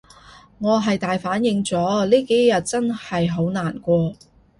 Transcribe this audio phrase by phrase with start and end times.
[0.57, 4.15] 我係大反應咗，呢幾日真係好難過